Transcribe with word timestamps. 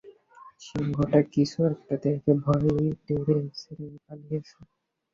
সিংহটা 0.61 1.19
কিছু 1.33 1.59
একটা 1.71 1.95
দেখে 2.03 2.31
ভয়ে 2.43 2.73
ডেরা 3.05 3.37
ছেড়ে 3.59 3.87
পালিয়েছে। 4.05 4.57